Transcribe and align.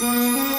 Six 0.00 0.49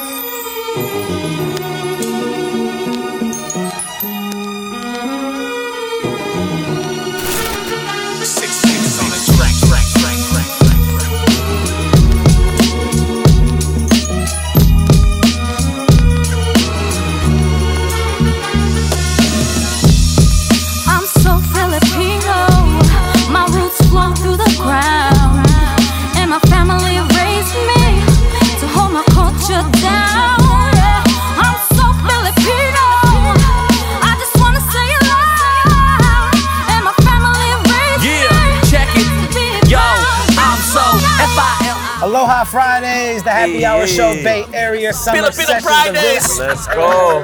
Aloha 42.31 42.45
Fridays, 42.45 43.23
the 43.23 43.29
happy 43.29 43.65
hour 43.65 43.85
show, 43.85 44.13
Bay 44.23 44.45
Area 44.53 44.93
summer 44.93 45.31
Filipino 45.33 45.59
sessions 45.59 45.63
Fridays. 45.65 46.39
Let's 46.39 46.65
go. 46.67 47.19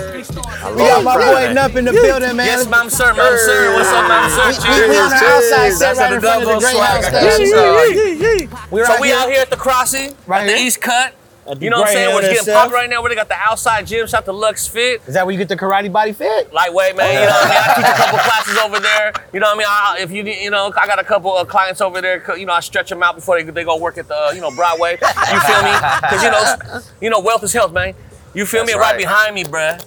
We 0.75 0.79
got 0.83 1.01
my 1.05 1.15
boy 1.15 1.53
Nump 1.53 1.75
in 1.77 1.85
the 1.85 1.93
building, 1.93 2.35
man. 2.35 2.45
Yes, 2.45 2.67
ma'am, 2.67 2.89
sir, 2.89 3.13
ma'am, 3.13 3.37
sir. 3.39 3.73
What's 3.73 3.87
up, 3.87 4.05
ma'am, 4.09 4.29
sir? 4.29 4.67
We, 4.67 4.81
we, 4.83 4.89
we 4.89 4.97
on 4.99 5.09
the 5.09 5.15
outside, 5.15 5.69
set 5.71 5.95
That's 5.95 5.99
right 5.99 6.09
the 6.09 6.15
in 6.15 6.21
front 6.21 6.43
of 6.43 6.49
the 6.49 6.49
double 6.49 6.59
Greyhound 6.59 7.03
swag. 7.05 7.15
I 7.15 7.21
got 7.23 7.33
station. 7.33 7.45
you, 7.47 8.49
dog. 8.49 8.59
We're 8.69 8.85
So 8.85 8.93
out 8.95 8.99
we 8.99 9.07
here. 9.07 9.17
out 9.17 9.29
here 9.29 9.39
at 9.41 9.49
the 9.49 9.55
crossing, 9.55 10.13
Right 10.27 10.41
at 10.41 10.47
the 10.47 10.57
here. 10.57 10.67
East 10.67 10.81
Cut. 10.81 11.13
You 11.59 11.69
know 11.69 11.79
what 11.79 11.87
I'm 11.87 11.93
saying? 11.93 12.13
What's 12.13 12.27
getting 12.27 12.53
popping 12.53 12.73
right 12.73 12.89
now? 12.89 13.01
Where 13.01 13.09
they 13.09 13.15
got 13.15 13.29
the 13.29 13.37
outside 13.37 13.87
gym, 13.87 14.05
shot 14.07 14.25
the 14.25 14.33
Lux 14.33 14.67
Fit. 14.67 15.01
Is 15.07 15.13
that 15.13 15.25
where 15.25 15.31
you 15.31 15.37
get 15.37 15.47
the 15.47 15.55
karate 15.55 15.91
body 15.91 16.13
fit? 16.13 16.51
Lightweight, 16.53 16.95
man. 16.97 17.13
You 17.13 17.19
know 17.21 17.27
what 17.27 17.45
I 17.45 17.49
mean? 17.49 17.57
I 17.57 17.73
teach 17.75 17.85
a 17.85 17.97
couple 17.97 18.19
classes 18.19 18.57
over 18.57 18.79
there. 18.79 19.13
You 19.33 19.39
know 19.39 19.47
what 19.47 19.55
I 19.55 19.57
mean? 19.57 19.67
I, 19.69 19.97
if 20.01 20.11
you 20.11 20.23
you 20.23 20.51
know, 20.51 20.73
I 20.75 20.87
got 20.87 20.99
a 20.99 21.03
couple 21.03 21.35
of 21.35 21.47
clients 21.47 21.81
over 21.81 22.01
there. 22.01 22.37
You 22.37 22.45
know, 22.45 22.53
I 22.53 22.59
stretch 22.59 22.89
them 22.89 23.01
out 23.01 23.15
before 23.15 23.41
they, 23.41 23.49
they 23.49 23.63
go 23.63 23.77
work 23.77 23.97
at 23.97 24.07
the 24.07 24.31
you 24.35 24.41
know 24.41 24.51
Broadway. 24.51 24.97
You 25.01 25.39
feel 25.41 25.63
me? 25.63 25.73
Because 26.01 26.23
you 26.23 26.31
know, 26.31 26.81
you 27.01 27.09
know, 27.09 27.19
wealth 27.19 27.43
is 27.43 27.53
health, 27.53 27.71
man. 27.71 27.93
You 28.33 28.45
feel 28.45 28.65
me? 28.65 28.73
Right 28.73 28.91
right. 28.91 28.97
behind 28.97 29.35
me, 29.35 29.43
bruh. 29.43 29.83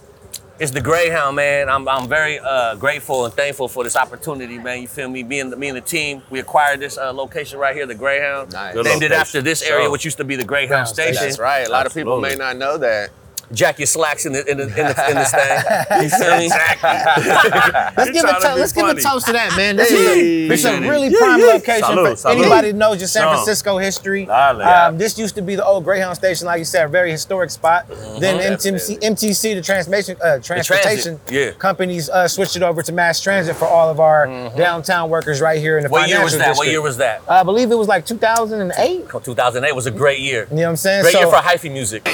It's 0.61 0.73
the 0.73 0.81
Greyhound, 0.83 1.37
man. 1.37 1.71
I'm, 1.71 1.89
I'm 1.89 2.07
very 2.07 2.39
uh, 2.39 2.75
grateful 2.75 3.25
and 3.25 3.33
thankful 3.33 3.67
for 3.67 3.83
this 3.83 3.97
opportunity, 3.97 4.59
man. 4.59 4.83
You 4.83 4.89
feel 4.89 5.09
me? 5.09 5.23
Me 5.23 5.41
and, 5.41 5.57
me 5.57 5.69
and 5.69 5.77
the 5.77 5.81
team, 5.81 6.23
we 6.29 6.39
acquired 6.39 6.81
this 6.81 6.99
uh, 6.99 7.15
location 7.15 7.59
right 7.59 7.75
here, 7.75 7.87
the 7.87 7.95
Greyhound. 7.95 8.53
Nice. 8.53 8.75
Named 8.75 9.01
Good 9.01 9.03
it 9.05 9.13
after 9.13 9.41
this 9.41 9.63
area, 9.63 9.85
Sure. 9.85 9.91
which 9.91 10.05
used 10.05 10.19
to 10.19 10.25
be 10.25 10.37
the 10.37 10.45
Greyhound 10.45 10.87
Station. 10.87 11.15
Station. 11.15 11.29
That's 11.29 11.39
right. 11.39 11.67
A 11.67 11.71
lot 11.71 11.87
of 11.87 11.95
people 11.95 12.21
may 12.21 12.35
not 12.35 12.59
know 12.59 12.77
that. 12.77 13.09
Jack 13.53 13.79
your 13.81 13.87
slacks 13.87 14.27
in 14.27 14.33
the 14.33 14.49
in 14.49 14.59
the 14.59 14.65
in, 14.65 14.71
the, 14.71 15.09
in 15.11 15.17
this 15.17 15.31
thing. 15.33 16.03
You 16.03 16.09
feel 16.09 16.39
me? 16.39 16.49
Let's 17.97 18.11
give 18.13 18.25
a 18.25 18.29
to 18.35 18.41
to- 18.41 18.55
let's 18.55 18.73
give 18.73 18.87
a 18.87 18.95
toast 18.95 19.27
to 19.27 19.33
that, 19.33 19.57
man. 19.57 19.75
This 19.77 19.91
is 19.91 19.99
Hey. 20.01 20.45
a, 20.45 20.49
this 20.49 20.61
is 20.61 20.65
a 20.67 20.69
Appreciate 20.69 20.87
it. 20.87 20.91
really 20.91 21.15
prime 21.17 21.41
location 21.41 21.83
Salud, 21.89 22.21
for 22.23 22.29
salud. 22.29 22.33
anybody 22.39 22.71
that 22.73 22.77
knows 22.79 23.01
your 23.01 23.09
San 23.09 23.23
Sean. 23.25 23.35
Francisco 23.35 23.79
history. 23.79 24.27
Dale. 24.27 24.63
Um, 24.63 24.99
this 24.99 25.19
used 25.19 25.35
to 25.35 25.43
be 25.43 25.57
the 25.57 25.65
old 25.65 25.83
Greyhound 25.85 26.15
station, 26.17 26.47
like 26.47 26.59
you 26.61 26.65
said, 26.65 26.85
a 26.85 26.89
very 26.89 27.11
historic 27.11 27.51
spot. 27.51 27.89
Then 28.21 28.39
Mm-hmm. 28.41 28.55
MTC, 28.77 29.01
MTC, 29.01 29.55
the 29.57 29.63
transmission, 29.63 30.17
uh, 30.23 30.39
transportation 30.39 31.21
yeah. 31.29 31.51
companies, 31.53 32.09
uh, 32.09 32.29
switched 32.29 32.55
it 32.57 32.63
over 32.63 32.83
to 32.83 32.93
mass 32.93 33.21
transit 33.21 33.57
for 33.57 33.67
all 33.67 33.91
of 33.91 33.99
our 34.01 34.27
downtown 34.57 35.11
workers 35.11 35.41
right 35.41 35.59
here 35.59 35.77
in 35.79 35.83
the 35.83 35.89
Mm-hmm. 35.89 35.93
What 35.95 36.09
year 36.09 36.23
was 36.23 36.33
financial 36.35 36.39
that? 36.39 36.49
What 36.57 36.65
district. 36.67 36.71
year 36.71 36.83
was 36.83 36.97
that? 36.99 37.23
I 37.29 37.43
believe 37.43 37.73
it 37.73 37.75
was 37.77 37.89
like 37.89 38.07
2008. 38.07 39.09
2008 39.25 39.75
was 39.75 39.87
a 39.87 39.91
great 39.91 40.21
year. 40.21 40.47
You 40.51 40.57
know 40.57 40.63
what 40.63 40.69
I'm 40.71 40.77
saying? 40.77 41.03
Great 41.03 41.13
So- 41.15 41.19
year 41.21 41.29
for 41.29 41.37
hyphy 41.37 41.71
music. 41.73 42.07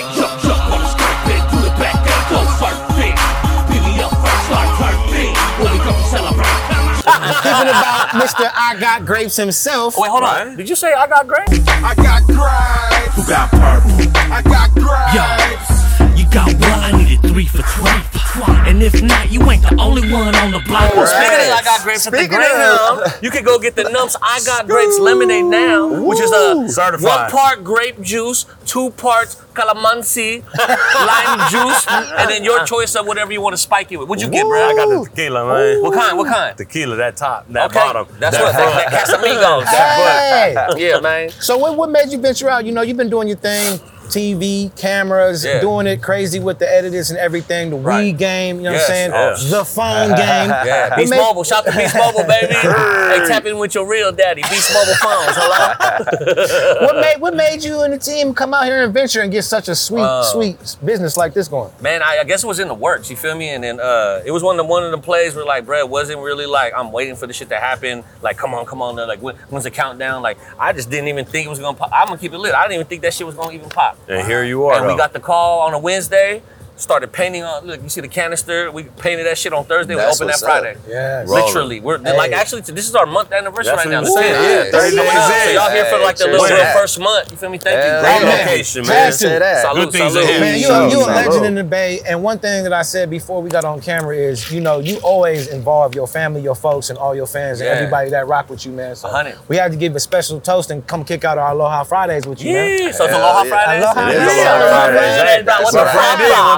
Thinking 7.42 7.68
about 7.68 8.08
Mr. 8.10 8.50
I 8.54 8.76
Got 8.80 9.04
Grapes 9.04 9.36
himself. 9.36 9.96
Wait, 9.98 10.10
hold 10.10 10.24
on. 10.24 10.56
Did 10.56 10.68
you 10.68 10.76
say 10.76 10.92
I 10.92 11.06
got 11.06 11.26
grapes? 11.26 11.60
I 11.68 11.94
got 11.94 12.22
grapes. 12.24 13.14
Who 13.14 13.26
got 13.26 13.50
purple? 13.50 13.90
I 14.32 14.42
got 14.42 14.70
gripes. 14.74 16.00
You 16.00 16.05
got 16.36 16.52
one, 16.52 16.80
I 16.84 16.92
needed 16.92 17.20
three 17.22 17.46
for 17.46 17.62
12. 17.62 18.66
And 18.68 18.82
if 18.82 19.00
not, 19.02 19.32
you 19.32 19.40
ain't 19.50 19.62
the 19.62 19.74
only 19.80 20.02
one 20.12 20.34
on 20.36 20.50
the 20.52 20.60
block. 20.66 20.92
Well, 20.94 21.06
speaking 21.06 21.48
of 21.48 21.56
I 21.56 21.62
got 21.64 21.82
grapes 21.82 22.06
at 22.06 22.12
the 22.12 22.18
Speaking 22.18 22.36
Greyhound, 22.36 23.14
you 23.22 23.30
can 23.30 23.42
go 23.44 23.58
get 23.58 23.74
the 23.76 23.84
Numps 23.84 24.16
I 24.20 24.40
got 24.44 24.66
grapes 24.66 24.98
lemonade 24.98 25.46
now, 25.46 26.02
which 26.04 26.20
is 26.20 26.30
a 26.30 26.68
Certified. 26.68 27.02
one 27.08 27.30
part 27.30 27.64
grape 27.64 28.00
juice, 28.02 28.44
two 28.66 28.90
parts 28.90 29.36
calamansi, 29.54 30.44
lime 30.58 31.50
juice, 31.50 31.86
and 31.88 32.28
then 32.30 32.44
your 32.44 32.62
choice 32.66 32.94
of 32.96 33.06
whatever 33.06 33.32
you 33.32 33.40
want 33.40 33.54
to 33.54 33.58
spike 33.58 33.90
it 33.90 33.96
with. 33.96 34.06
What'd 34.08 34.22
you 34.22 34.30
get, 34.30 34.44
bro? 34.44 34.60
I 34.68 34.74
got 34.74 34.88
the 34.88 35.08
tequila, 35.08 35.46
man. 35.46 35.82
What 35.82 35.94
kind? 35.94 36.18
What 36.18 36.28
kind? 36.28 36.58
Tequila, 36.58 36.96
that 36.96 37.16
top, 37.16 37.48
that 37.48 37.70
Okay, 37.70 37.78
bottom. 37.80 38.06
that's 38.20 38.36
that 38.36 38.44
what 38.44 38.52
that, 38.52 38.90
that 38.90 39.08
Casamigos. 39.08 40.76
Hey. 40.76 40.88
Yeah, 40.90 41.00
man. 41.00 41.30
So 41.30 41.56
what, 41.56 41.78
what 41.78 41.90
made 41.90 42.10
you 42.12 42.18
venture 42.18 42.50
out? 42.50 42.66
You 42.66 42.72
know, 42.72 42.82
you've 42.82 42.98
been 42.98 43.08
doing 43.08 43.28
your 43.28 43.38
thing, 43.38 43.80
TV, 44.08 44.70
cameras, 44.76 45.44
Yeah. 45.44 45.60
doing 45.60 45.86
it 45.86 46.02
crazy 46.02 46.38
with 46.38 46.58
the 46.58 46.70
editors 46.72 47.10
and 47.10 47.18
everything, 47.18 47.70
the 47.70 47.76
Right. 47.76 48.14
Wii 48.14 48.18
game, 48.18 48.56
you 48.58 48.62
know 48.64 48.72
Yes, 48.72 48.88
what 48.88 48.90
I'm 48.90 48.96
saying? 48.96 49.10
yes. 49.12 49.50
The 49.50 49.64
phone 49.64 50.08
game. 50.16 50.50
Yeah, 50.66 50.96
Beast 50.96 51.10
made- 51.10 51.18
Mobile. 51.20 51.44
Shout 51.44 51.64
to 51.66 51.72
Beast 51.72 51.94
Mobile, 51.94 52.24
baby. 52.24 52.54
hey, 52.54 53.24
tap 53.26 53.44
in 53.46 53.58
with 53.58 53.74
your 53.74 53.86
real 53.86 54.12
daddy. 54.12 54.42
Beast 54.42 54.72
Mobile 54.72 54.94
phones. 54.94 55.36
Hello. 55.36 56.76
What 56.86 56.96
made 56.96 57.20
what 57.20 57.34
made 57.34 57.62
you 57.64 57.80
and 57.80 57.92
the 57.92 57.98
team 57.98 58.32
come 58.34 58.54
out 58.54 58.64
here 58.64 58.82
and 58.84 58.92
venture 58.94 59.20
and 59.20 59.30
get 59.32 59.42
such 59.44 59.68
a 59.68 59.74
sweet, 59.74 60.02
Uh, 60.02 60.22
sweet 60.22 60.56
business 60.84 61.16
like 61.16 61.34
this 61.34 61.48
going? 61.48 61.70
Man, 61.80 62.02
I, 62.02 62.18
I 62.20 62.24
guess 62.24 62.44
it 62.44 62.46
was 62.46 62.58
in 62.60 62.68
the 62.68 62.74
works. 62.74 63.10
You 63.10 63.16
feel 63.16 63.34
me? 63.34 63.50
And 63.50 63.62
then 63.64 63.80
uh, 63.80 64.22
it 64.24 64.30
was 64.30 64.42
one 64.42 64.58
of 64.58 64.66
the 64.66 64.70
one 64.70 64.82
of 64.84 64.90
the 64.90 64.98
plays 64.98 65.34
where 65.34 65.44
like, 65.44 65.66
bro, 65.66 65.78
it 65.78 65.88
wasn't 65.88 66.20
really 66.20 66.46
like 66.46 66.72
I'm 66.76 66.92
waiting 66.92 67.16
for 67.16 67.26
the 67.26 67.32
shit 67.32 67.48
to 67.50 67.56
happen. 67.56 68.04
Like, 68.22 68.36
come 68.36 68.54
on, 68.54 68.64
come 68.66 68.82
on. 68.82 68.96
Like, 68.96 69.20
when, 69.20 69.36
when's 69.50 69.64
the 69.64 69.70
countdown? 69.70 70.22
Like, 70.22 70.38
I 70.58 70.72
just 70.72 70.90
didn't 70.90 71.08
even 71.08 71.24
think 71.24 71.46
it 71.46 71.50
was 71.50 71.58
gonna 71.58 71.76
pop. 71.76 71.90
I'm 71.92 72.06
gonna 72.08 72.18
keep 72.18 72.32
it 72.32 72.38
lit. 72.38 72.54
I 72.54 72.62
didn't 72.62 72.74
even 72.74 72.86
think 72.86 73.02
that 73.02 73.14
shit 73.14 73.26
was 73.26 73.36
gonna 73.36 73.52
even 73.52 73.68
pop. 73.68 73.95
And 74.08 74.26
here 74.26 74.44
you 74.44 74.64
are. 74.66 74.78
And 74.78 74.86
we 74.86 74.96
got 74.96 75.12
the 75.12 75.20
call 75.20 75.60
on 75.60 75.74
a 75.74 75.78
Wednesday. 75.78 76.42
Started 76.76 77.10
painting 77.10 77.42
on. 77.42 77.64
Look, 77.66 77.82
you 77.82 77.88
see 77.88 78.02
the 78.02 78.08
canister. 78.08 78.70
We 78.70 78.82
painted 78.84 79.24
that 79.26 79.38
shit 79.38 79.54
on 79.54 79.64
Thursday. 79.64 79.94
That's 79.94 80.20
we 80.20 80.26
opened 80.26 80.28
that 80.28 80.34
what's 80.34 80.42
up. 80.42 80.62
Friday. 80.62 80.76
Yes. 80.86 81.26
Rolling. 81.28 81.44
Literally, 81.46 81.80
we're 81.80 81.98
Hey. 81.98 82.16
like 82.16 82.32
actually 82.32 82.60
this 82.60 82.86
is 82.86 82.94
our 82.94 83.06
month 83.06 83.32
anniversary 83.32 83.72
That's 83.74 83.86
right 83.86 83.90
now. 83.92 84.02
what 84.02 84.08
he 84.08 84.12
was 84.12 84.14
the 84.14 84.20
saying, 84.22 84.34
10th. 84.34 84.72
yeah, 84.72 84.78
30 84.78 84.90
So 84.90 85.02
days 85.02 85.48
in. 85.48 85.54
y'all 85.54 85.70
here 85.70 85.84
for 85.86 85.98
like 85.98 86.16
the 86.16 86.24
Hey, 86.26 86.30
little 86.32 86.46
cheers 86.46 86.50
to 86.50 86.54
real 86.54 86.64
that. 86.64 86.76
first 86.76 87.00
month. 87.00 87.30
You 87.30 87.36
feel 87.38 87.48
me? 87.48 87.58
Thank 87.58 87.76
Yeah. 87.76 87.96
you. 87.96 88.00
Great 88.02 88.22
man. 88.28 88.38
location, 88.46 88.86
man. 88.86 89.06
to. 89.10 89.16
Say 89.16 89.38
that. 89.38 89.62
Salute, 89.62 89.84
Good 89.84 89.92
things 89.92 90.12
salute. 90.12 90.24
ahead. 90.28 90.40
Man, 90.42 90.58
you, 90.58 90.66
Salute, 90.66 90.90
you 90.92 91.00
a 91.00 91.06
legend 91.06 91.46
in 91.46 91.54
the 91.54 91.64
Bay, 91.64 92.00
and 92.06 92.22
one 92.22 92.38
thing 92.38 92.62
that 92.64 92.72
I 92.74 92.82
said 92.82 93.08
before 93.08 93.40
we 93.40 93.48
got 93.48 93.64
on 93.64 93.80
camera 93.80 94.14
is, 94.14 94.50
you 94.52 94.60
know, 94.60 94.78
you 94.80 94.98
always 94.98 95.48
involve 95.48 95.94
your 95.94 96.06
family, 96.06 96.42
your 96.42 96.54
folks, 96.54 96.90
and 96.90 96.98
all 96.98 97.14
your 97.14 97.26
fans 97.26 97.60
and 97.60 97.68
Yeah. 97.68 97.74
everybody 97.76 98.10
that 98.10 98.28
rock 98.28 98.50
with 98.50 98.66
you, 98.66 98.72
man. 98.72 98.96
So 98.96 99.08
hundred. 99.08 99.36
we 99.48 99.56
had 99.56 99.70
to 99.72 99.78
give 99.78 99.96
a 99.96 100.00
special 100.00 100.40
toast 100.40 100.70
and 100.70 100.86
come 100.86 101.04
kick 101.04 101.24
out 101.24 101.38
our 101.38 101.52
Aloha 101.52 101.84
Fridays 101.84 102.26
with 102.26 102.42
you, 102.42 102.52
Yeah, 102.52 102.60
man. 102.84 102.92
so 102.92 103.04
it's 103.06 103.14
Aloha 103.14 103.42
yeah. 103.44 103.48
Fridays. 103.48 103.82
Aloha 103.84 104.08
It 104.10 104.14
is 104.14 104.22
Fridays. 104.22 104.46
Aloha 104.46 104.68
Fridays. 104.68 105.00
Hey, 105.00 105.36
What 105.38 105.46
that's 105.46 105.70
the 105.70 105.78
what 105.78 105.86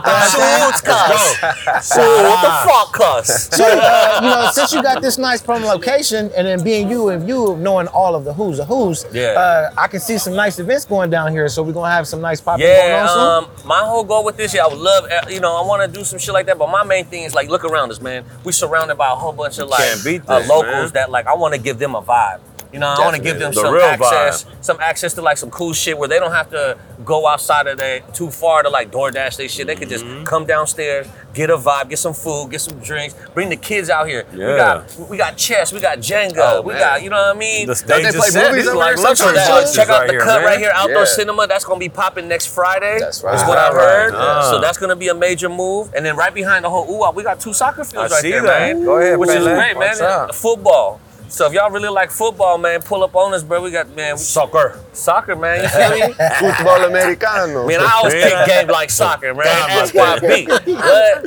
fuck? 0.08 0.82
Friday 0.82 1.68
cuss. 1.78 1.86
So 1.88 2.00
what 2.00 2.42
the 2.42 2.70
fuck 2.70 2.92
cuss? 2.92 3.48
So, 3.56 3.64
uh, 3.64 4.20
you 4.22 4.28
know, 4.28 4.50
since 4.52 4.72
you 4.72 4.82
got 4.82 5.02
this 5.02 5.18
nice 5.18 5.40
from 5.40 5.62
location, 5.64 6.30
and 6.36 6.46
then 6.46 6.62
being 6.62 6.88
you 6.90 7.08
and 7.10 7.26
you 7.28 7.56
knowing 7.58 7.88
all 7.88 8.14
of 8.14 8.24
the 8.24 8.32
who's 8.32 8.56
the 8.58 8.64
who's, 8.64 9.04
Yeah. 9.12 9.28
uh, 9.38 9.70
I 9.76 9.86
can 9.88 10.00
see 10.00 10.18
some 10.18 10.34
nice 10.34 10.58
events 10.58 10.84
going 10.84 11.10
down 11.10 11.32
here. 11.32 11.48
So 11.48 11.62
we're 11.62 11.72
gonna 11.72 11.92
have 11.92 12.06
some 12.06 12.20
nice 12.20 12.40
popping 12.40 12.64
going 12.66 12.76
Yeah, 12.76 13.02
on 13.02 13.08
soon. 13.08 13.50
um, 13.50 13.66
my 13.66 13.80
whole 13.80 14.04
goal 14.04 14.24
with 14.24 14.36
this, 14.36 14.54
yeah, 14.54 14.64
I 14.64 14.68
would 14.68 14.78
love, 14.78 15.04
uh, 15.04 15.28
you 15.28 15.40
know, 15.40 15.56
I 15.56 15.66
want 15.66 15.82
to 15.82 15.98
do 15.98 16.04
some 16.04 16.18
shit 16.18 16.34
like 16.34 16.46
that. 16.46 16.58
But 16.58 16.70
my 16.70 16.84
main 16.84 17.04
thing 17.06 17.22
is 17.24 17.34
like, 17.34 17.48
look 17.48 17.64
around 17.64 17.90
us, 17.90 18.00
man. 18.00 18.24
We 18.44 18.52
surrounded 18.52 18.96
by 18.96 19.06
a 19.10 19.14
whole 19.14 19.32
bunch 19.32 19.58
of 19.58 19.68
like 19.68 19.80
Can't 20.02 20.28
uh, 20.28 20.40
locals 20.48 20.92
man. 20.92 20.92
that 20.94 21.10
like 21.10 21.26
I 21.26 21.34
want 21.34 21.54
to 21.54 21.60
give 21.60 21.78
them 21.78 21.94
a 21.94 22.02
vibe. 22.02 22.40
You 22.72 22.78
know, 22.78 22.86
I 22.88 23.00
want 23.00 23.16
to 23.16 23.22
give 23.22 23.38
them 23.38 23.52
The 23.52 23.62
some 23.62 23.74
access, 23.78 24.44
some 24.60 24.78
access 24.80 25.14
to 25.14 25.22
like 25.22 25.38
some 25.38 25.50
cool 25.50 25.72
shit 25.72 25.96
where 25.96 26.06
they 26.08 26.18
don't 26.18 26.32
have 26.32 26.50
to 26.50 26.76
go 27.04 27.26
outside 27.26 27.66
of 27.66 27.78
their 27.78 28.00
too 28.12 28.30
far 28.30 28.62
to 28.62 28.68
like 28.68 28.90
DoorDash 28.90 29.36
they 29.38 29.48
shit. 29.48 29.66
They 29.66 29.74
could 29.74 29.88
just 29.88 30.04
Mm-hmm. 30.04 30.24
come 30.24 30.44
downstairs, 30.44 31.06
get 31.32 31.48
a 31.48 31.56
vibe, 31.56 31.88
get 31.88 31.98
some 31.98 32.12
food, 32.12 32.50
get 32.50 32.60
some 32.60 32.78
drinks, 32.80 33.14
bring 33.32 33.48
the 33.48 33.56
kids 33.56 33.88
out 33.88 34.06
here. 34.06 34.26
We 34.32 34.40
Yeah. 34.44 34.56
got 34.56 35.08
we 35.08 35.16
got 35.16 35.36
chess, 35.38 35.72
we 35.72 35.80
got 35.80 35.98
Jenga, 35.98 36.58
Oh, 36.58 36.60
we 36.60 36.74
got 36.74 37.02
you 37.02 37.08
know 37.08 37.16
what 37.16 37.36
I 37.36 37.38
mean. 37.38 37.66
The 37.68 37.74
stage 37.74 38.02
they 38.04 38.12
play 38.12 38.28
set. 38.28 38.50
movies 38.50 38.66
like 38.72 38.96
there? 38.96 39.04
luxury 39.04 39.26
Sometimes. 39.38 39.74
Check 39.74 39.88
out 39.88 40.00
right 40.00 40.06
the 40.08 40.12
here, 40.12 40.20
cut 40.20 40.40
man. 40.42 40.44
right 40.44 40.58
here, 40.58 40.70
outdoor 40.74 40.98
Yeah. 40.98 41.04
cinema. 41.06 41.46
That's 41.46 41.64
gonna 41.64 41.80
be 41.80 41.88
popping 41.88 42.28
next 42.28 42.48
Friday. 42.48 42.98
That's 43.00 43.22
right. 43.22 43.34
Is 43.34 43.42
what 43.48 43.56
I 43.56 43.68
heard. 43.72 44.12
right. 44.12 44.20
Uh. 44.20 44.50
So 44.50 44.60
that's 44.60 44.76
gonna 44.76 44.96
be 44.96 45.08
a 45.08 45.14
major 45.14 45.48
move. 45.48 45.90
And 45.96 46.04
then 46.04 46.16
right 46.16 46.34
behind 46.34 46.66
the 46.66 46.70
whole 46.70 46.84
ooh, 46.90 47.10
we 47.12 47.22
got 47.22 47.40
two 47.40 47.54
soccer 47.54 47.84
fields 47.84 48.12
I 48.12 48.16
right 48.16 48.22
there, 48.22 48.42
that. 48.42 48.76
man. 48.76 48.84
Go 48.84 48.98
ahead, 48.98 49.18
which 49.18 49.30
is 49.30 49.44
great, 49.44 49.78
man. 49.78 50.28
Football, 50.34 51.00
So 51.30 51.46
if 51.46 51.52
y'all 51.52 51.70
really 51.70 51.90
like 51.90 52.10
football, 52.10 52.56
man, 52.58 52.80
pull 52.80 53.04
up 53.04 53.14
on 53.14 53.34
us, 53.34 53.42
bro. 53.42 53.62
We 53.62 53.70
got 53.70 53.94
man, 53.94 54.14
we, 54.14 54.18
Soccer. 54.18 54.80
soccer, 54.94 55.36
man. 55.36 55.62
You 55.62 55.68
feel 55.68 55.90
me? 56.08 56.14
Football 56.38 56.84
americano. 56.84 57.66
Man, 57.66 57.80
I 57.80 57.92
always 57.96 58.14
Yeah. 58.14 58.44
pick 58.44 58.48
game 58.48 58.68
like 58.68 58.88
soccer, 58.90 59.34
man. 59.34 59.44
That's 59.44 59.92
why 59.92 60.14
I 60.14 60.18
beat. 60.20 60.48
What? 60.48 61.24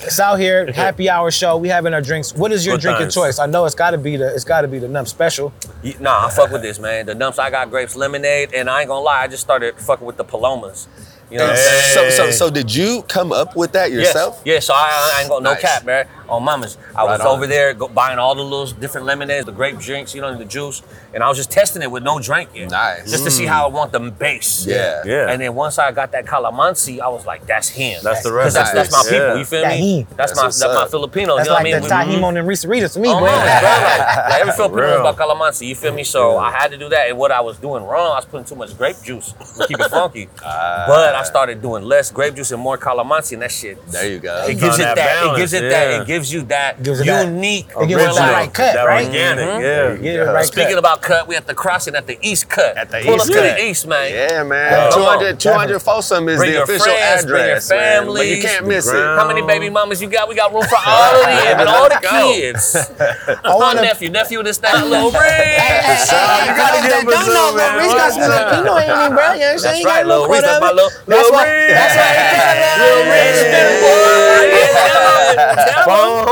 It's 0.06 0.18
out 0.20 0.38
here, 0.40 0.70
happy 0.72 1.10
hour 1.10 1.30
show. 1.30 1.56
We 1.58 1.68
having 1.68 1.92
our 1.94 2.00
drinks. 2.00 2.34
What 2.34 2.50
is 2.52 2.64
your 2.64 2.76
Good 2.76 2.82
drinking 2.82 3.02
times. 3.04 3.14
choice? 3.14 3.38
I 3.38 3.46
know 3.46 3.64
it's 3.66 3.74
got 3.74 3.90
to 3.90 3.98
be 3.98 4.16
the 4.16 4.34
it's 4.34 4.44
got 4.44 4.62
to 4.62 4.68
be 4.68 4.78
the 4.78 4.88
Nump 4.88 5.08
special. 5.08 5.52
You- 5.82 5.94
Nah, 6.00 6.26
I 6.26 6.30
fuck 6.30 6.50
with 6.50 6.62
this, 6.62 6.78
man. 6.78 7.06
The 7.06 7.14
Numps. 7.14 7.38
I 7.38 7.50
got 7.50 7.68
grapes 7.70 7.94
lemonade, 7.96 8.54
and 8.54 8.70
I 8.70 8.80
ain't 8.80 8.88
gonna 8.88 9.04
lie, 9.04 9.22
I 9.22 9.28
just 9.28 9.42
started 9.42 9.76
fucking 9.78 10.06
with 10.06 10.16
the 10.16 10.24
palomas. 10.24 10.88
You 11.30 11.38
know 11.38 11.48
what 11.48 11.56
So, 11.58 12.08
so, 12.10 12.30
so 12.30 12.50
did 12.50 12.72
you 12.72 13.02
come 13.08 13.32
up 13.32 13.56
with 13.56 13.72
that 13.72 13.90
yourself? 13.90 14.42
Yeah, 14.44 14.60
so 14.60 14.74
I, 14.74 15.12
I 15.16 15.20
ain't 15.22 15.28
got 15.30 15.42
no 15.42 15.52
Nice. 15.52 15.60
cap, 15.62 15.84
man. 15.84 16.06
On 16.28 16.42
mamas. 16.42 16.78
I 16.94 17.02
was 17.04 17.20
on. 17.20 17.26
over 17.26 17.46
there 17.46 17.74
go, 17.74 17.88
buying 17.88 18.18
all 18.18 18.34
the 18.34 18.42
little 18.42 18.66
different 18.66 19.06
lemonades, 19.06 19.46
the 19.46 19.52
grape 19.52 19.78
drinks, 19.78 20.14
you 20.14 20.20
know, 20.20 20.36
the 20.36 20.44
juice, 20.44 20.82
and 21.16 21.24
I 21.24 21.28
was 21.30 21.38
just 21.38 21.50
testing 21.50 21.80
it 21.80 21.90
with 21.90 22.02
no 22.02 22.18
drink 22.20 22.50
yet. 22.54 22.70
Nice. 22.70 23.10
Just 23.10 23.24
to 23.24 23.30
see 23.30 23.46
how 23.46 23.64
I 23.66 23.70
want 23.72 23.90
the 23.90 23.98
base. 24.00 24.66
Yeah. 24.66 25.02
Yeah. 25.06 25.30
And 25.30 25.40
then 25.40 25.54
once 25.54 25.78
I 25.78 25.90
got 25.90 26.12
that 26.12 26.26
calamansi, 26.26 27.00
I 27.00 27.08
was 27.08 27.24
like, 27.24 27.46
that's 27.46 27.70
him. 27.70 28.00
That's 28.02 28.22
the 28.22 28.28
'Cause 28.30 28.52
That's, 28.52 28.72
that's 28.72 28.92
my 28.92 28.98
recipe. 28.98 29.14
people. 29.16 29.26
Yeah. 29.28 29.38
You 29.38 29.44
feel 29.46 29.62
That 29.62 29.80
me? 29.80 30.00
him. 30.00 30.06
That's, 30.10 30.16
That's 30.16 30.36
my 30.36 30.42
what's 30.44 30.58
that's 30.60 30.74
my. 30.74 30.88
Filipino. 30.88 31.36
That's 31.38 31.48
you 31.48 31.52
know 31.52 31.54
like 31.54 31.72
what 31.72 31.88
the 31.88 31.94
I 31.94 32.04
mean? 32.04 32.08
We- 32.08 32.12
Tahim 32.12 32.16
mm-hmm. 32.16 32.24
on 32.24 32.34
them 32.34 32.46
Reese 32.46 32.64
Ritas 32.66 32.92
to 32.92 33.00
me, 33.00 33.08
Oh, 33.08 33.20
boy. 33.20 33.26
man, 33.26 33.62
bro, 33.62 33.70
like, 33.70 34.30
like 34.30 34.40
every 34.42 34.52
Filipino 34.52 34.82
knows 34.82 35.00
about 35.00 35.16
calamansi. 35.16 35.66
You 35.68 35.74
feel 35.74 35.94
me? 35.94 36.04
So 36.04 36.36
I 36.36 36.50
had 36.52 36.70
to 36.72 36.76
do 36.76 36.90
that. 36.90 37.08
And 37.08 37.16
what 37.16 37.32
I 37.32 37.40
was 37.40 37.56
doing 37.56 37.82
wrong, 37.82 38.12
I 38.12 38.16
was 38.16 38.26
putting 38.26 38.44
too 38.44 38.54
much 38.56 38.76
grape 38.76 38.96
juice 39.02 39.32
to 39.32 39.66
keep 39.66 39.80
it 39.80 39.90
funky. 39.90 40.28
Ah. 40.44 40.84
but 40.86 41.14
I 41.14 41.22
started 41.24 41.60
doing 41.62 41.82
less 41.82 42.12
grape 42.12 42.34
juice 42.34 42.52
and 42.52 42.60
more 42.60 42.76
calamansi, 42.78 43.32
and 43.32 43.42
that 43.42 43.50
shit. 43.50 43.84
There 43.86 44.06
you 44.08 44.18
go. 44.20 44.46
It 44.46 44.60
gives 44.60 44.78
it 44.78 44.82
that 44.82 44.96
that. 44.96 45.32
It 45.34 45.36
gives 45.38 45.52
it 45.54 45.62
yeah. 45.64 45.68
that. 45.70 46.00
It 46.02 46.06
gives 46.06 46.32
you 46.32 46.42
that 46.42 46.82
Gives 46.82 47.04
unique. 47.04 47.66
it 47.80 47.88
gives 47.88 48.02
it 48.04 48.14
that 48.14 48.32
right 48.32 48.52
cut, 48.52 48.76
right? 48.86 49.06
organic, 49.06 49.44
mm-hmm. 49.44 50.04
yeah. 50.04 50.24
Yeah. 50.34 50.42
Speaking 50.42 50.76
about 50.78 51.02
cut, 51.06 51.28
we 51.28 51.36
at 51.36 51.46
the 51.46 51.54
crossing 51.54 51.94
at 51.94 52.06
the 52.06 52.18
East 52.20 52.48
Cut. 52.50 52.76
At 52.76 52.90
the 52.90 53.00
Pull 53.00 53.14
East 53.16 53.30
up 53.30 53.34
to 53.36 53.40
the 53.40 53.64
East, 53.64 53.86
man. 53.86 54.12
Yeah, 54.12 54.42
man. 54.42 54.72
Yeah. 54.72 54.90
200, 54.90 55.38
200 55.40 55.78
Folsom 55.80 56.28
is 56.28 56.36
Bring 56.38 56.50
the 56.50 56.54
your 56.56 56.64
official 56.64 56.86
friends, 56.86 57.24
bring 57.24 57.38
your 57.46 57.56
address. 57.56 57.70
man. 57.70 58.06
But 58.06 58.26
you 58.26 58.42
can't 58.42 58.64
the 58.64 58.68
miss 58.68 58.88
it. 58.88 58.94
How 58.96 59.26
many 59.26 59.42
baby 59.46 59.70
mamas 59.70 60.02
you 60.02 60.08
got? 60.10 60.28
We 60.28 60.34
got 60.34 60.52
room 60.52 60.64
for 60.64 60.76
all 60.86 61.14
of 61.14 61.22
them 61.22 61.60
and 61.60 61.68
all 61.68 61.88
the 61.88 62.00
kids. 62.02 62.74
I 62.98 63.38
My 63.44 63.54
wanna- 63.54 63.82
nephew, 63.82 64.10
nephew, 64.10 64.42
this 64.42 64.58
that 64.58 64.84
little 64.86 65.10
ring. 65.16 65.22
You 65.22 66.52
gotta 66.58 66.80
give 66.82 67.06
us 67.08 67.26
some, 67.26 67.56
man. 67.56 67.78
Reese 67.78 67.94
got 67.94 68.10
some 68.12 68.20
What's 68.20 68.34
up? 68.34 68.50
Filipino 68.50 68.76
in 68.76 68.88
him, 68.90 69.14
bro. 69.14 69.32
You 69.32 69.40
know 69.40 69.46
what 69.46 69.52
I'm 69.52 69.58
saying? 69.58 69.84
That's 69.84 69.84
got 69.84 69.90
right, 69.96 70.04
a 70.04 70.08
little 70.08 70.26
Lil 70.26 70.32
Reese. 70.32 70.42
That's 70.42 70.56
of 70.56 70.62
my 70.62 70.70
it. 70.70 70.74
little 70.74 70.90
That's 71.06 71.30
Lil 71.30 71.32
why. 71.32 71.44
That's 71.46 71.94
why. 71.96 72.08
he 72.10 72.58
got 72.58 72.74
Lil 72.76 72.90
little 72.90 73.06
Reese, 73.06 73.40
Reese. 73.40 73.54
that 73.54 73.70
boy. 73.80 74.26
Tell 75.86 75.94
him. 76.20 76.26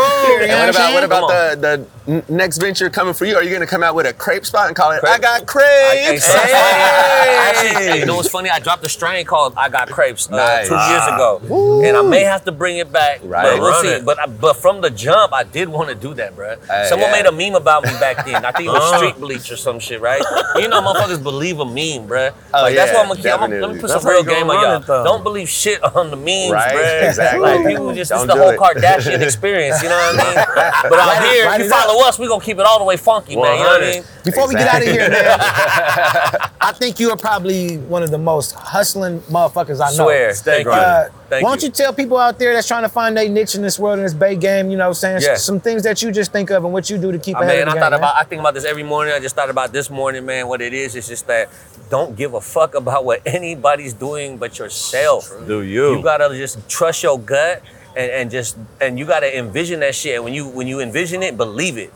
And 0.45 0.51
what 0.61 0.71
about 0.71 0.95
what 0.95 1.05
about 1.05 1.29
the 1.61 1.87
the 2.07 2.33
next 2.33 2.59
venture 2.59 2.91
coming 2.91 3.15
for 3.15 3.25
you? 3.25 3.37
Are 3.37 3.43
you 3.43 3.53
gonna 3.53 3.67
come 3.67 3.83
out 3.83 3.95
with 3.95 4.07
a 4.07 4.13
crepe 4.13 4.45
spot 4.47 4.64
and 4.69 4.77
call 4.77 4.93
it 4.93 5.01
I 5.05 5.19
got 5.19 5.47
crepes? 5.47 6.25
so 6.25 6.33
funny. 6.39 6.53
I 6.53 7.53
Actually, 7.55 7.99
you 8.01 8.07
know 8.07 8.17
what's 8.17 8.29
funny? 8.29 8.51
I 8.51 8.59
dropped 8.59 8.85
a 8.85 8.89
strain 8.89 9.25
called 9.27 9.55
"I 9.57 9.69
Got 9.69 9.89
Crepes" 9.91 10.31
uh, 10.31 10.37
Nice. 10.37 10.69
two 10.69 10.75
years 10.75 11.07
ago, 11.07 11.83
and 11.85 11.97
I 11.97 12.03
may 12.03 12.23
have 12.23 12.45
to 12.45 12.53
bring 12.53 12.79
it 12.79 12.91
back. 12.93 13.21
Right. 13.23 13.45
but 13.45 13.61
we'll 13.61 13.83
see. 13.83 14.01
But 14.05 14.19
I- 14.19 14.27
but 14.27 14.57
from 14.57 14.81
the 14.81 14.91
jump, 14.91 15.33
I 15.33 15.45
did 15.45 15.69
want 15.69 15.89
to 15.89 15.95
do 15.95 16.15
that, 16.15 16.35
bro. 16.35 16.57
Hey, 16.69 16.87
Someone 16.89 17.11
yeah. 17.11 17.23
made 17.23 17.27
a 17.27 17.33
meme 17.33 17.55
about 17.55 17.85
me 17.85 17.91
back 18.01 18.25
then. 18.27 18.45
I 18.45 18.51
think 18.53 18.69
it 18.69 18.73
was 18.73 18.93
Uh. 18.93 18.97
Street 18.99 19.17
Bleach 19.21 19.51
or 19.51 19.57
some 19.57 19.79
shit, 19.79 20.01
right? 20.01 20.23
you 20.57 20.69
know, 20.69 20.81
motherfuckers 20.83 21.23
believe 21.23 21.61
a 21.61 21.65
meme, 21.65 22.07
bro. 22.07 22.31
Oh, 22.53 22.63
like 22.63 22.75
that's 22.75 22.91
yeah, 22.91 22.97
why 22.97 23.03
I'm 23.03 23.09
gonna 23.09 23.23
keep. 23.23 23.33
I'm 23.33 23.41
gonna, 23.41 23.61
let 23.67 23.75
me 23.75 23.81
put 23.81 23.89
That's 23.91 24.03
some 24.03 24.11
real 24.13 24.25
game 24.25 24.51
on 24.51 24.61
y'all. 24.63 24.81
though. 24.81 25.05
Don't 25.05 25.23
believe 25.23 25.49
shit 25.49 25.83
on 25.83 26.11
the 26.11 26.17
memes, 26.17 26.51
Right, 26.53 26.73
bro. 26.73 26.83
exactly. 27.09 27.41
Like 27.41 27.67
people 27.67 27.95
just 27.95 28.11
it's 28.11 28.19
Don't 28.21 28.27
the 28.27 28.35
whole 28.37 28.51
it. 28.51 28.59
Kardashian 28.59 29.21
experience. 29.23 29.83
You 29.83 29.89
know 29.89 29.97
what 29.97 30.21
I 30.21 30.35
mean? 30.35 30.45
But 30.91 30.99
out 30.99 31.25
here, 31.33 31.49
if 31.51 31.59
you 31.61 31.69
follow 31.71 32.07
us, 32.07 32.19
we're 32.19 32.29
gonna 32.29 32.45
keep 32.45 32.59
it 32.59 32.67
all 32.67 32.79
the 32.79 32.85
way 32.85 32.97
funky, 32.97 33.37
man. 33.37 33.59
You 33.59 33.65
know 33.65 33.71
what 33.71 33.83
I 33.83 33.91
mean? 33.93 34.05
Before 34.25 34.44
we 34.49 34.55
get 34.55 34.69
out 34.69 34.83
of 34.83 34.89
here, 34.89 35.09
man, 35.11 35.39
I 36.61 36.73
think 36.77 36.99
you 37.01 37.11
are 37.11 37.17
probably 37.17 37.77
one 37.79 38.03
of 38.03 38.11
the 38.11 38.19
most 38.19 38.53
hustling 38.53 39.21
motherfuckers 39.23 39.81
I 39.81 39.91
know. 39.97 40.05
Swear. 40.05 40.33
Thank 40.35 40.65
you. 40.65 40.71
Uh, 40.73 41.09
Thank 41.29 41.45
why 41.45 41.51
don't 41.51 41.63
you 41.63 41.71
tell 41.71 41.93
people 41.93 42.17
out 42.19 42.39
there 42.39 42.53
that's 42.55 42.69
trying 42.69 42.83
to 42.83 42.89
find 42.89 43.17
their 43.17 43.29
niche 43.29 43.55
in 43.55 43.63
this 43.63 43.79
world, 43.79 43.99
in 43.99 44.05
this 44.05 44.15
Bay 44.15 44.37
game, 44.37 44.71
you 44.71 44.77
know, 44.77 44.93
saying 44.93 45.21
Yeah. 45.23 45.35
some 45.37 45.61
things 45.61 45.83
that 45.83 46.03
you 46.03 46.13
just 46.13 46.33
think 46.33 46.51
of 46.51 46.65
and 46.65 46.73
what 46.73 46.89
you 46.91 46.99
do 46.99 47.13
to 47.13 47.19
keep 47.19 47.37
I 47.37 47.43
ahead 47.45 47.59
mean, 47.59 47.63
of 47.63 47.65
the 47.67 47.71
I 47.71 47.75
game, 47.75 47.81
thought 47.83 47.91
man. 47.93 48.01
about. 48.01 48.17
I 48.17 48.25
think 48.25 48.41
about 48.41 48.55
this 48.55 48.65
every 48.65 48.83
morning. 48.83 49.15
I 49.15 49.21
just 49.21 49.35
thought 49.35 49.51
about 49.51 49.73
this 49.73 49.91
morning, 49.91 50.25
man. 50.27 50.49
What 50.49 50.61
it 50.63 50.73
is 50.75 50.95
is 50.97 51.09
just 51.09 51.27
that 51.27 51.49
don't 51.91 52.17
give 52.17 52.35
a 52.35 52.41
fuck 52.41 52.75
about 52.75 53.05
what 53.05 53.21
anybody's 53.27 53.93
doing 53.95 54.37
but 54.39 54.59
yourself. 54.59 55.31
Do 55.47 55.63
you? 55.63 55.97
You 55.97 56.03
gotta 56.03 56.29
just 56.37 56.69
trust 56.69 57.03
your 57.03 57.19
gut 57.19 57.63
and, 57.97 58.11
and 58.11 58.31
just 58.31 58.57
and 58.81 58.99
you 58.99 59.05
gotta 59.07 59.37
envision 59.37 59.81
that 59.81 59.95
shit. 59.95 60.23
When 60.23 60.33
you 60.35 60.49
when 60.49 60.67
you 60.67 60.81
envision 60.81 61.23
it, 61.23 61.37
believe 61.37 61.79
it. 61.79 61.93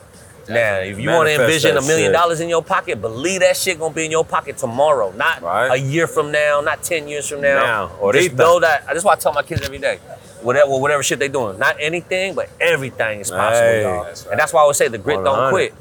Now, 0.49 0.77
if 0.79 0.99
you 0.99 1.11
want 1.11 1.29
to 1.29 1.35
envision 1.41 1.77
a 1.77 1.83
million 1.83 2.09
shit. 2.09 2.12
dollars 2.12 2.41
in 2.41 2.49
your 2.49 2.62
pocket, 2.62 3.00
believe 3.00 3.41
that 3.41 3.56
shit 3.56 3.79
gonna 3.79 3.93
be 3.95 4.05
in 4.06 4.11
your 4.11 4.25
pocket 4.25 4.56
tomorrow, 4.56 5.12
not 5.12 5.43
Right. 5.43 5.73
a 5.73 5.77
year 5.77 6.06
from 6.06 6.33
now, 6.33 6.61
not 6.61 6.83
ten 6.83 7.06
years 7.06 7.29
from 7.29 7.43
now. 7.43 7.62
Now, 7.62 7.87
just 7.87 8.31
ahorita. 8.31 8.37
know 8.37 8.61
that. 8.61 8.87
That's 8.87 9.05
why 9.05 9.12
I 9.12 9.17
tell 9.17 9.33
my 9.33 9.43
kids 9.43 9.62
every 9.62 9.79
day, 9.79 9.99
whatever 10.41 10.71
whatever 10.79 11.03
shit 11.03 11.19
they 11.19 11.29
doing, 11.29 11.59
not 11.59 11.77
anything, 11.81 12.35
but 12.35 12.49
everything 12.61 13.21
is 13.21 13.31
possible, 13.31 13.69
Hey. 13.69 13.83
y'all. 13.83 14.06
And 14.31 14.41
that's 14.41 14.53
why 14.53 14.61
I 14.61 14.62
always 14.62 14.77
say 14.79 14.89
the 14.89 14.99
grit 14.99 15.23
don't 15.23 15.50
quit, 15.50 15.75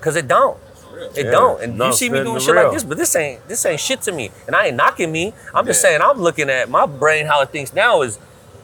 cause 0.00 0.16
it 0.16 0.26
don't. 0.26 0.56
It 1.16 1.26
Yeah. 1.26 1.30
don't. 1.32 1.60
And 1.62 1.76
No, 1.76 1.86
you 1.88 1.92
see 1.92 2.08
me 2.08 2.22
doing 2.22 2.34
the 2.34 2.40
shit 2.40 2.54
like 2.54 2.70
this, 2.72 2.82
but 2.84 2.96
this 2.96 3.14
ain't 3.16 3.46
this 3.46 3.64
ain't 3.66 3.80
shit 3.80 4.00
to 4.02 4.12
me. 4.12 4.30
And 4.46 4.56
I 4.56 4.66
ain't 4.66 4.76
knocking 4.76 5.12
me. 5.12 5.34
I'm 5.54 5.66
just 5.66 5.82
saying 5.82 6.00
I'm 6.00 6.20
looking 6.20 6.48
at 6.48 6.70
my 6.70 6.86
brain 6.86 7.26
how 7.26 7.42
it 7.42 7.50
thinks 7.50 7.72
now 7.74 8.02
is 8.02 8.18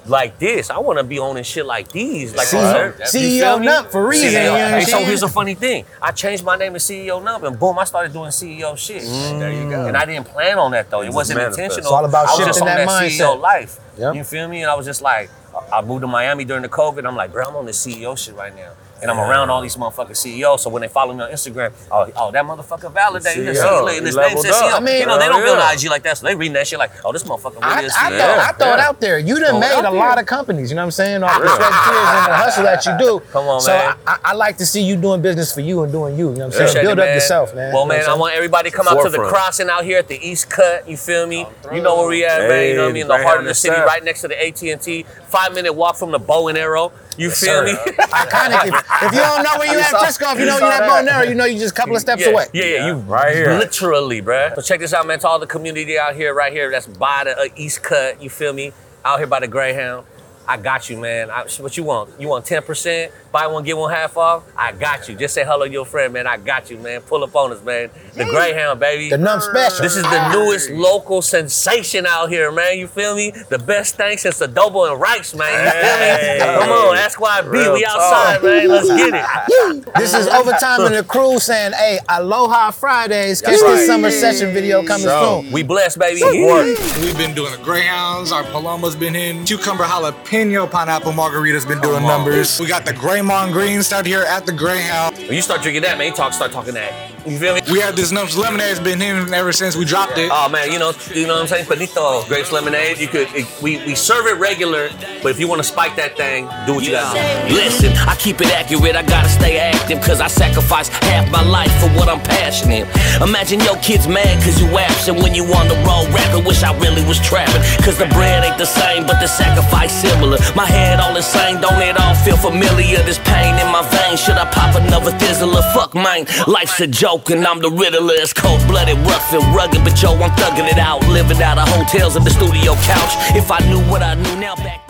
like 0.07 0.39
this. 0.39 0.71
I 0.71 0.79
want 0.79 0.99
to 0.99 1.05
be 1.05 1.19
owning 1.19 1.45
shit 1.45 1.67
like 1.67 1.91
these. 1.93 2.35
Like 2.35 2.47
See- 2.47 2.57
you 2.57 2.63
CEO 2.63 3.41
feel 3.41 3.59
me? 3.59 3.67
Nump 3.67 3.91
for 3.91 4.07
reason, 4.07 4.29
CEO. 4.29 4.33
you 4.33 4.39
know 4.45 4.53
what 4.53 4.61
I'm 4.63 4.81
Hey, 4.81 4.85
so 4.87 4.99
here's 4.99 5.23
a 5.23 5.29
funny 5.29 5.55
thing. 5.55 5.85
I 6.01 6.11
changed 6.13 6.43
my 6.45 6.57
name 6.57 6.73
to 6.73 6.79
CEO 6.79 7.23
Nump, 7.23 7.45
and 7.45 7.59
boom, 7.59 7.79
I 7.79 7.85
started 7.85 8.13
doing 8.13 8.31
CEO 8.31 8.77
shit. 8.77 9.03
Mm. 9.03 9.39
There 9.39 9.53
you 9.53 9.69
go. 9.71 9.87
And 9.87 9.97
I 9.97 10.05
didn't 10.05 10.27
plan 10.27 10.59
on 10.59 10.71
that 10.73 10.91
though. 10.91 11.03
It 11.03 11.07
Just 11.07 11.17
wasn't 11.17 11.39
manifest. 11.39 11.59
intentional. 11.59 11.91
It's 11.91 11.93
all 11.93 12.05
about 12.05 12.29
I 12.29 12.37
was 12.37 12.47
just 12.47 12.61
on 12.61 12.67
that 12.67 12.87
that 12.87 12.89
mindset. 12.89 13.19
CEO 13.21 13.41
life. 13.41 13.79
Yep. 13.99 14.15
You 14.15 14.25
feel 14.25 14.49
me? 14.49 14.63
And 14.63 14.71
I 14.71 14.75
was 14.75 14.87
just 14.87 15.03
like, 15.03 15.31
I 15.73 15.83
moved 15.83 16.01
to 16.03 16.07
Miami 16.07 16.45
during 16.45 16.63
the 16.63 16.69
COVID. 16.69 17.07
I'm 17.07 17.17
like, 17.17 17.33
bro, 17.33 17.45
I'm 17.47 17.57
on 17.57 17.67
the 17.67 17.73
CEO 17.73 18.17
shit 18.17 18.35
right 18.37 18.55
now. 18.55 18.73
And 19.03 19.11
I'm 19.11 19.19
around 19.19 19.51
all 19.51 19.61
these 19.63 19.77
motherfucking 19.77 20.17
CEOs. 20.17 20.63
So 20.63 20.71
when 20.71 20.83
they 20.83 20.89
follow 20.89 21.15
me 21.15 21.23
on 21.23 21.31
Instagram, 21.31 21.73
oh, 21.91 22.11
oh 22.17 22.31
that 22.33 22.45
motherfucker 22.45 22.93
validated 22.93 23.47
his 23.47 23.59
CEO. 23.59 23.85
CEO. 23.87 23.97
And 23.97 24.07
his 24.07 24.15
He 24.15 24.21
name 24.21 24.29
leveled 24.29 24.45
says 24.45 24.55
CEO. 24.57 24.69
up. 24.71 24.81
I 24.81 24.81
mean- 24.85 25.01
you 25.01 25.07
know, 25.07 25.19
they 25.19 25.27
don't 25.29 25.43
build 25.43 25.59
yeah. 25.59 25.73
IG 25.73 25.89
like 25.89 26.03
that. 26.05 26.19
So 26.19 26.27
they 26.27 26.35
reading 26.35 26.53
that 26.55 26.67
shit 26.67 26.79
like, 26.79 26.91
oh, 27.05 27.13
this 27.13 27.23
motherfucker 27.25 27.59
I, 27.63 27.75
really 27.77 27.87
is 27.87 27.95
I, 27.99 28.11
CEO. 28.11 28.19
throw, 28.19 28.45
I 28.45 28.53
throw 28.53 28.75
it 28.75 28.77
Yeah. 28.79 28.89
out 28.89 29.01
there. 29.01 29.19
You 29.19 29.39
done 29.41 29.51
Throw 29.51 29.61
made 29.61 29.79
a 29.79 29.83
there. 29.83 29.91
lot 29.93 30.19
of 30.19 30.27
companies, 30.27 30.71
you 30.71 30.77
know 30.77 30.83
what 30.83 30.87
I'm 30.87 30.91
saying? 30.93 31.23
Off 31.23 31.41
the 31.41 31.49
sweat, 31.49 31.59
tears, 31.59 31.71
and 31.71 32.27
the 32.33 32.35
hustle 32.37 32.65
that 32.65 32.87
you 32.87 32.99
do. 32.99 33.21
Come 33.33 33.47
on, 33.49 33.61
so 33.61 33.73
man. 33.73 33.97
I, 34.07 34.19
I 34.25 34.33
like 34.35 34.57
to 34.59 34.67
see 34.67 34.83
you 34.83 34.97
doing 34.97 35.23
business 35.23 35.53
for 35.55 35.61
you 35.63 35.83
and 35.83 35.93
doing 35.93 36.17
you. 36.19 36.31
You 36.31 36.37
know 36.37 36.39
what 36.39 36.45
I'm 36.47 36.53
saying? 36.53 36.63
Appreciate 36.69 36.83
Build 36.83 36.99
it, 36.99 37.09
up 37.09 37.15
yourself, 37.15 37.55
man. 37.55 37.73
Well, 37.73 37.83
You 37.85 37.89
know 37.89 37.95
man, 37.99 38.09
I 38.09 38.15
want 38.15 38.35
everybody 38.35 38.71
to 38.71 38.77
come 38.77 38.87
out 38.89 39.03
to 39.03 39.09
the 39.11 39.19
crossing 39.19 39.69
out 39.71 39.85
here 39.85 39.99
at 39.99 40.09
the 40.09 40.19
East 40.21 40.51
Cut. 40.51 40.89
You 40.89 40.97
feel 40.97 41.27
me? 41.27 41.47
You 41.73 41.81
know 41.81 41.97
where 41.99 42.09
we 42.09 42.25
at, 42.25 42.49
man. 42.49 42.69
You 42.69 42.75
know 42.77 42.83
what 42.83 42.85
I 42.85 42.89
Hey, 42.89 42.93
mean? 42.93 43.09
The 43.09 43.19
heart 43.23 43.39
of 43.39 43.45
the 43.45 43.51
the 43.51 43.55
city, 43.55 43.77
right 43.81 44.03
next 44.05 44.21
to 44.21 44.29
the 44.29 44.41
AT 44.47 44.63
and 44.71 44.81
T. 44.81 45.05
Five 45.27 45.55
minute 45.55 45.73
walk 45.73 45.97
from 45.97 46.11
the 46.13 46.19
bow 46.19 46.49
and 46.49 46.57
arrow. 46.59 46.93
You 47.21 47.31
feel 47.31 47.63
me? 47.65 47.73
Iconic. 48.23 48.69
If, 48.69 49.03
if 49.03 49.13
you 49.13 49.19
don't 49.19 49.43
know 49.43 49.59
where 49.59 49.71
you 49.71 49.79
at 49.79 49.91
saw- 49.91 49.99
Frisco, 49.99 50.33
if 50.33 50.39
you 50.39 50.47
know 50.47 50.57
you're 50.57 50.73
at 50.73 50.81
that. 50.81 51.07
Bonero, 51.07 51.29
you 51.29 51.35
know 51.35 51.45
you're 51.45 51.61
just 51.61 51.73
a 51.73 51.77
couple 51.77 51.95
of 51.95 52.01
steps 52.01 52.23
yeah, 52.23 52.29
away. 52.29 52.47
Yeah, 52.55 52.65
yeah, 52.65 52.87
you 52.87 52.95
Right 52.95 53.37
here. 53.37 53.59
literally, 53.59 54.23
bruh. 54.23 54.55
So 54.55 54.63
check 54.63 54.81
this 54.81 54.95
out, 54.95 55.07
man. 55.07 55.19
To 55.19 55.29
all 55.29 55.39
the 55.39 55.47
community 55.47 55.99
out 55.99 56.15
here, 56.17 56.33
right 56.33 56.51
here, 56.51 56.71
that's 56.71 56.87
by 56.87 57.25
the 57.25 57.39
uh, 57.39 57.45
East 57.57 57.83
Cut. 57.83 58.23
You 58.23 58.31
feel 58.31 58.55
me? 58.55 58.73
Out 59.05 59.19
here 59.19 59.27
by 59.27 59.41
the 59.41 59.49
Greyhound. 59.49 60.07
I 60.51 60.57
got 60.57 60.91
you, 60.91 60.97
man. 60.97 61.31
I, 61.31 61.45
what 61.61 61.77
you 61.77 61.85
want? 61.85 62.11
You 62.19 62.27
want 62.27 62.45
10%? 62.45 63.13
Buy 63.31 63.47
one, 63.47 63.63
get 63.63 63.77
one 63.77 63.93
half 63.93 64.17
off? 64.17 64.43
I 64.57 64.73
got 64.73 65.09
you. 65.09 65.15
Just 65.15 65.33
say 65.33 65.45
hello 65.45 65.65
to 65.65 65.71
your 65.71 65.87
friend, 65.87 66.13
man. 66.13 66.27
I 66.27 66.39
got 66.39 66.69
you, 66.71 66.77
man. 66.79 67.03
Pull 67.03 67.23
up 67.23 67.37
on 67.37 67.53
us, 67.53 67.63
man. 67.63 67.89
The 68.15 68.25
Greyhound, 68.25 68.81
baby. 68.81 69.11
The 69.11 69.19
Nump 69.19 69.43
special. 69.43 69.81
This 69.85 69.95
is 69.95 70.03
the 70.03 70.33
newest 70.33 70.71
local 70.71 71.23
sensation 71.23 72.05
out 72.05 72.31
here, 72.31 72.51
man. 72.51 72.79
You 72.81 72.89
feel 72.89 73.15
me? 73.15 73.31
The 73.49 73.61
best 73.61 73.97
thing 73.97 74.19
since 74.19 74.41
adobo 74.41 74.91
and 74.91 75.01
rice, 75.01 75.37
man. 75.37 75.53
You 75.67 75.71
feel 75.71 75.81
Hey. 75.81 76.39
me? 76.41 76.45
Come 76.65 76.71
on, 76.73 76.97
ask 76.97 77.21
why 77.21 77.39
I 77.39 77.43
be. 77.43 77.51
We 77.51 77.85
talk. 77.85 77.95
outside, 77.95 78.43
man. 78.43 78.69
Let's 78.69 78.89
get 78.97 79.15
it. 79.15 79.95
This 79.95 80.15
is 80.15 80.27
overtime 80.27 80.81
in 80.87 80.93
the 80.95 81.05
crew 81.05 81.39
saying, 81.39 81.75
"Hey, 81.75 82.01
Aloha 82.09 82.73
Fridays. 82.73 83.41
Catch 83.41 83.51
That's 83.53 83.63
this 83.63 83.79
right. 83.79 83.87
summer 83.87 84.11
session 84.11 84.53
video 84.53 84.83
coming 84.85 85.07
So, 85.07 85.43
soon." 85.43 85.53
We 85.53 85.63
blessed, 85.63 86.01
baby. 86.01 86.23
We've 86.25 87.17
been 87.17 87.35
doing 87.37 87.53
the 87.53 87.61
Greyhounds, 87.63 88.33
our 88.33 88.43
Paloma's 88.43 88.97
been 88.97 89.15
in. 89.15 89.45
Cucumber 89.45 89.85
jalapeno 89.85 90.40
pineapple 90.67 91.13
margarita's 91.13 91.67
been 91.67 91.81
doing 91.81 92.03
numbers. 92.03 92.59
We 92.59 92.67
got 92.67 92.87
the 92.87 92.93
Greymon 92.93 93.53
Greens 93.53 93.87
started 93.87 94.09
here 94.09 94.23
at 94.23 94.47
the 94.47 94.53
Greyhound. 94.53 95.17
When 95.19 95.35
you 95.35 95.43
start 95.43 95.61
drinking 95.61 95.83
that, 95.83 95.99
man, 95.99 96.09
you 96.09 96.15
talk, 96.15 96.33
start 96.33 96.51
talking 96.51 96.75
that 96.75 97.20
You 97.27 97.39
feel 97.39 97.55
me? 97.55 97.61
We 97.71 97.81
had 97.81 97.97
this 97.97 98.13
Numps 98.13 98.37
lemonade. 98.37 98.71
It's 98.71 98.81
been 98.81 98.99
hitting 98.99 99.35
ever 99.35 99.53
since 99.53 99.77
we 99.77 99.85
dropped 99.85 100.17
it. 100.17 100.31
Oh 100.33 100.49
man, 100.49 100.73
you 100.73 100.79
know, 100.79 100.93
you 101.13 101.27
know 101.27 101.35
what 101.35 101.43
I'm 101.43 101.49
saying? 101.49 101.67
Panito, 101.67 102.27
grapes 102.27 102.51
lemonade. 102.51 102.99
You 102.99 103.09
could, 103.09 103.29
it, 103.35 103.47
we, 103.61 103.77
we 103.85 103.95
serve 103.95 104.27
it 104.27 104.39
regular, 104.39 104.89
but 105.23 105.31
if 105.31 105.39
you 105.39 105.47
want 105.47 105.61
to 105.61 105.69
spike 105.69 105.97
that 105.97 106.17
thing, 106.17 106.49
do 106.67 106.75
what 106.75 106.85
you 106.85 106.93
gotta 106.93 107.49
do. 107.49 107.55
Listen, 107.55 107.93
I 108.09 108.17
keep 108.17 108.41
it 108.41 108.49
accurate, 108.49 108.97
I 108.97 109.03
gotta 109.03 109.29
stay 109.29 109.59
active, 109.59 110.01
cause 110.01 110.21
I 110.21 110.29
sacrifice 110.29 110.89
half 110.89 111.31
my 111.31 111.45
life 111.45 111.73
for 111.81 111.89
what 111.93 112.09
I'm 112.09 112.21
passionate. 112.21 112.89
Imagine 113.21 113.61
your 113.61 113.77
kids 113.85 114.09
mad 114.09 114.43
cause 114.43 114.61
you 114.61 114.67
absent 114.79 115.23
when 115.23 115.35
you 115.35 115.45
on 115.45 115.69
the 115.69 115.77
road 115.85 116.09
rapping. 116.17 116.45
Wish 116.45 116.63
I 116.63 116.73
really 116.81 117.05
was 117.05 117.21
trapping, 117.21 117.61
cause 117.85 117.99
the 117.99 118.09
bread 118.17 118.45
ain't 118.45 118.57
the 118.57 118.65
same, 118.65 119.05
but 119.07 119.21
the 119.21 119.29
sacrifice 119.29 119.93
similar. 119.93 120.39
My 120.57 120.65
head 120.67 120.99
all 121.01 121.15
insane, 121.15 121.61
don't 121.61 121.81
it 121.83 122.01
all 122.01 122.15
feel 122.15 122.39
familiar? 122.39 123.03
This 123.05 123.19
pain 123.29 123.61
in 123.61 123.69
my 123.69 123.85
veins, 123.93 124.25
should 124.25 124.41
I 124.41 124.49
pop 124.51 124.75
another 124.81 125.13
thizzler? 125.13 125.61
Fuck 125.75 125.95
mine, 125.95 126.25
life's 126.47 126.81
a 126.81 126.87
joke 126.87 127.10
and 127.11 127.45
I'm 127.45 127.61
the 127.61 127.71
riddler. 127.71 128.15
It's 128.15 128.33
cold 128.33 128.61
blooded, 128.69 128.97
rough 128.99 129.33
and 129.33 129.43
rugged, 129.55 129.83
but 129.83 130.01
yo, 130.01 130.15
I'm 130.15 130.31
thugging 130.39 130.71
it 130.71 130.79
out. 130.79 131.03
Living 131.09 131.43
out 131.43 131.59
of 131.59 131.69
hotels 131.69 132.15
and 132.15 132.25
the 132.25 132.31
studio 132.31 132.75
couch. 132.87 133.13
If 133.35 133.51
I 133.51 133.59
knew 133.69 133.81
what 133.91 134.03
I 134.03 134.15
knew 134.15 134.37
now 134.37 134.55
back 134.55 134.90